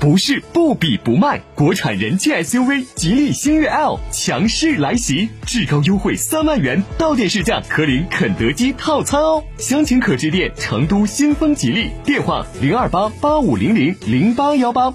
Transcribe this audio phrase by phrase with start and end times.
[0.00, 9.42] 不是不比不卖，国产人气 SUV 吉利星越 L 强势来袭，至高优惠三万元，到店试驾可领肯德基套餐哦。
[9.58, 14.94] 详情可致电成都新风吉利，电话零二八八五零零零八幺八。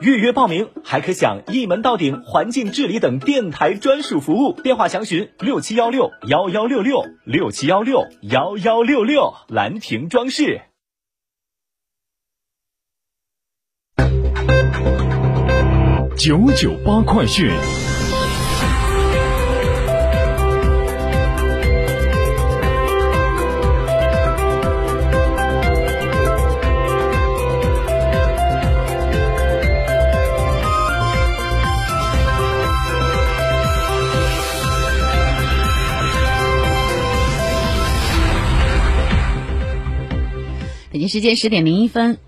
[0.00, 4.52] 预约报名还可享一门到顶环境治理等电台专属服务。
[4.52, 9.34] 电话详询六七幺六幺幺六六六七幺六幺幺六六。
[9.48, 10.60] 兰亭装饰。
[16.16, 17.50] 九九八快讯。
[41.08, 42.18] 时间十点零一分，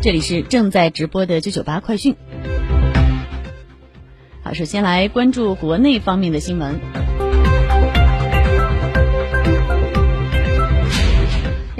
[0.00, 2.16] 这里是正在直播的九九八快讯。
[4.42, 6.80] 好，首先来关注国内方面的新闻。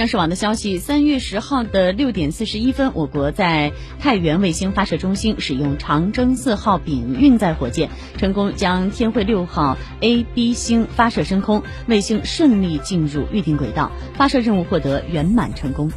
[0.01, 15.91] 央视网的消息，三月十号的六点四十一分，我国在太原卫星发射中心使用长征四号丙运载火箭，成功将天绘六号 A、B 星发射升空，卫星顺利进入预定轨道，发射任务获得圆满成功。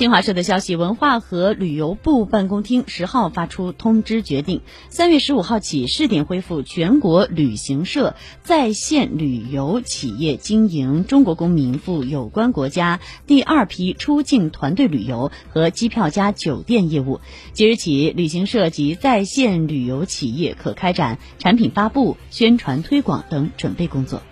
[0.00, 17.20] 新华社的消息，文化和旅游部办公厅十号发出通知，决定三月十五号起试点恢复全国旅行社在线旅游企业经营中国公民赴有关国家第二批出境团队旅游和机票加酒店业务。
[17.52, 24.22] 即日起，旅行社及在线旅游企业可开展产品发布、宣传推广等准备工作。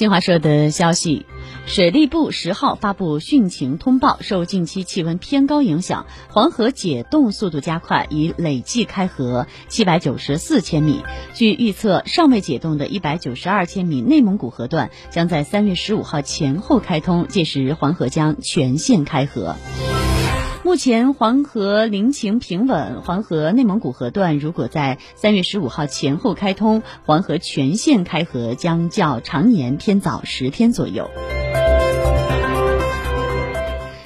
[0.00, 1.26] 新华社的消息，
[1.66, 11.02] 水利部十号发布汛情通报，受近期气温偏高影响，黄河解冻速度加快，已累计开河七百九十四千米。
[11.34, 19.54] 据预测，尚未解冻的一百九十二千米内蒙古河段将在三月十五号前后开通，届时黄河将全线开河。
[20.62, 31.10] 目前黄河临情平稳，黄河内蒙古河段如果在三月十五号前后开通，黄河全线开河将较常年偏早十天左右。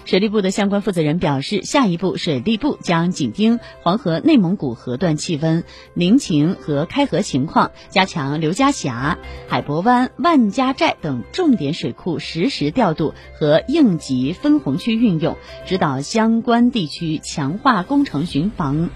[0.04, 18.90] 水利部的相关负责人表示，下一步水利部将紧盯黄河内蒙古河段气温、临情和开河情况，加强刘家峡、海泊湾、万家寨等重点水库实时调度和应急分洪区运用，指导相关地区强化工程巡防、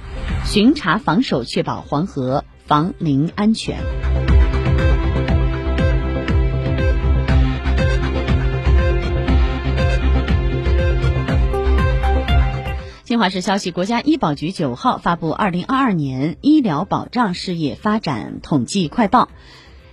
[0.44, 4.37] 巡查防守，确保黄河防凌安全。
[13.18, 19.24] 华社消息，国家医保局九号发布《二零二二年医疗保障事业发展统计快报》，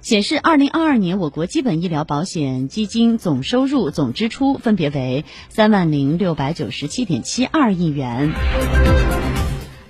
[0.02, 8.32] 显示，二零二二年我国基本医疗保险基金总收入、总支出分别为三万零六百九十七点七二亿元，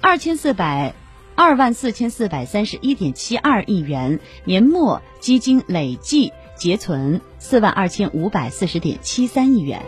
[0.01, 0.93] 二千四百
[1.35, 9.81] 二万四千四百三十一点七二亿元，年末基金累计结存四万二千五百四十点七三亿元。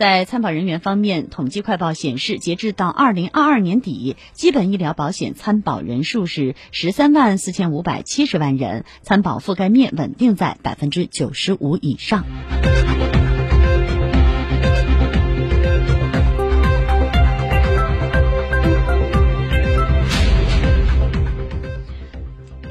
[0.00, 12.24] 在参保人员方面，统计快报显示，截至到二零二二年底，基本医疗保险参保人数是十三万四千五百七十万人，参保覆盖面稳定在百分之九十五以上。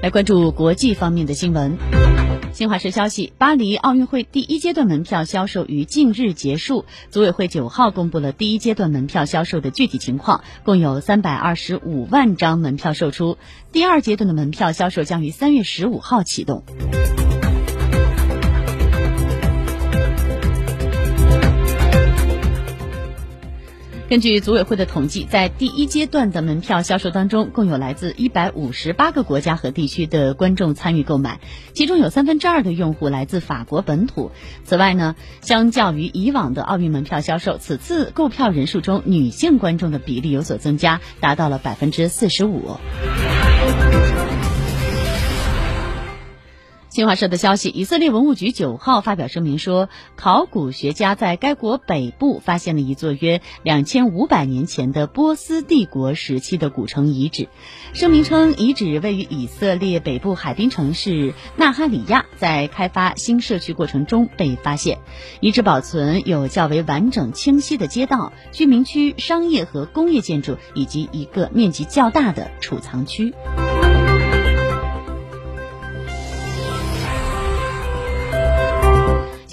[0.01, 1.77] 来关注国际方面的新闻。
[2.59, 6.83] 新华社消息，巴黎奥运会第一阶段门票销售于近日结束。
[7.09, 13.37] 组委会九号公布了第一阶段门票销售的具体情况，共有三百二十五万张门票售出。
[13.71, 16.65] 第二阶段的门票销售将于三月十五号启动。
[24.09, 31.39] 根据组委会的统计，在第一阶段的门票销售当中，共有来自一百五十八个国家和地区的观众参与购买，
[31.75, 34.31] 其中有三分之二的用户来自法国本土。
[34.63, 42.77] 此外呢，相较于以往的奥运门票销售，此次购票人数中女性观众的比例有所增加，达到了百分之四十五。
[46.89, 57.47] 新华社的消息，以色列文物局九号发表声明说，考古学家在该国北部发现了一座约两千五百年前的波斯帝国时期的古城遗址。
[57.93, 64.97] 声明称，遗址位于以色列北部海滨城市纳哈里亚，在开发新社区过程中被发现。
[65.41, 73.31] 遗址保存有较为完整清晰的街道、居民区、商业和工业建筑，以及一个面积较大的储藏区。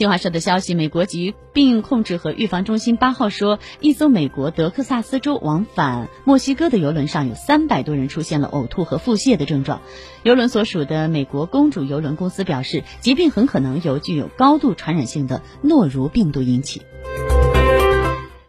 [0.07, 9.83] 新华社的消息，美国疾病控制和预防中心八号说，一艘美国德克萨斯州往返墨西哥的游轮上有三百多人出现了呕吐和腹泻的症状。
[10.23, 16.83] 游轮所属的美国公主游轮公司表示，疾病很可能由具有高度传染性的诺如病毒引起。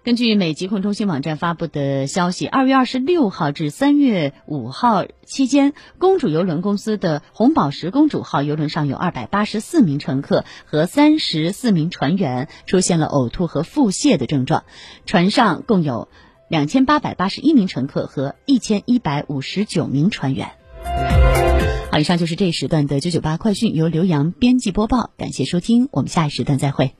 [0.08, 14.64] 根据美疾控中心网站发布的消息，二月二十六号至三月五号期间，公主邮轮公司的红宝石公主号邮轮上有二百八十四名乘客和三十四名船员出现了呕吐和腹泻的症状。
[15.06, 16.08] 船上共有
[16.48, 20.52] 两千八百八十一名乘客和一千一百五十九名船员。
[21.92, 26.96] 好，以上就是这一时段的九九八快讯，由刘洋编辑播报，感谢收听，我们下一时段再会。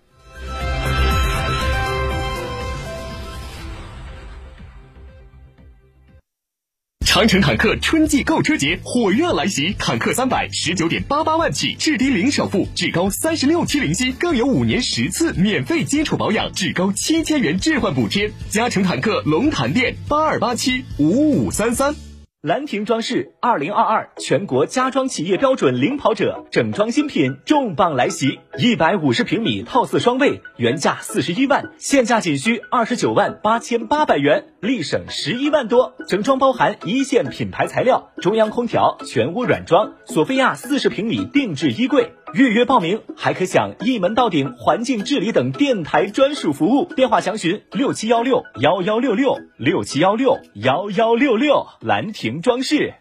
[7.18, 18.32] 长城坦克春季购车节火热来袭，坦克三百十九点八八万起，至低零首付，至高三十六期零息，更有五年十次免费基础保养，至高七千元置换补贴。
[18.50, 21.96] 嘉诚坦克龙潭店八二八七五五三三。
[22.44, 35.96] 兰亭装饰二零二二全国家装企业标准领跑者整装新品重磅来袭，一百五十平米套四双卫，原价四十一万，现价仅需二十九万八千八百元，立省十一万多。
[36.08, 42.14] 整装包含一线品牌材料、中央空调、全屋软装、索菲亚四十平米定制衣柜。
[42.34, 51.68] 预约报名还可享一门到顶环境治理等电台专属服务，电话详询六七幺六幺幺六六六七幺六幺幺六六。
[51.80, 52.96] 兰亭装饰。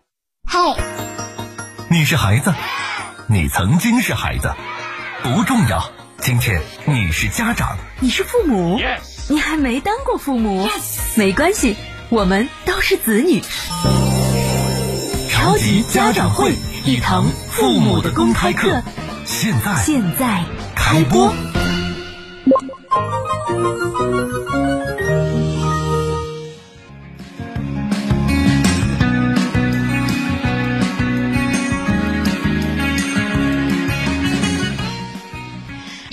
[0.49, 0.59] 嘿，
[1.91, 2.53] 你是孩子，
[3.29, 4.53] 你曾经是孩子，
[5.23, 5.96] 不重要。
[6.27, 8.81] 今天你是家长，你是父母？
[9.29, 10.69] 你还没当过父母？
[11.15, 11.77] 没关系，
[12.09, 13.41] 我们都是子女。
[15.31, 16.53] 超级家长会，
[16.85, 18.83] 一堂父母的公开课，
[19.25, 20.43] 现在现在
[20.75, 21.33] 开播。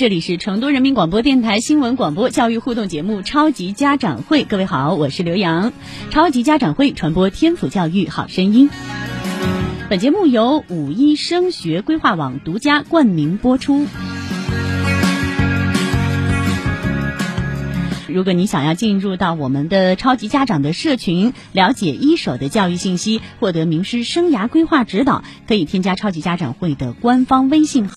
[0.04, 5.72] 这里是成都人民广播电台新闻广播教育互动节目《超级家长会》，各位好，我是刘洋。
[6.10, 8.70] 超级家长会传播天府教育好声音。
[9.90, 13.86] 本节目由五一升学规划网独家冠名播出。
[18.10, 27.90] 如果你想要进入到我们的超级家长的社群，了解一手的教育信息，获得名师生涯规划指导，可以添加超级家长会的官方微信。